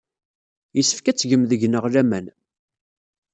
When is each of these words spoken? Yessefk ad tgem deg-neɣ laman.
Yessefk 0.77 1.05
ad 1.07 1.17
tgem 1.17 1.43
deg-neɣ 1.49 1.85
laman. 1.93 2.25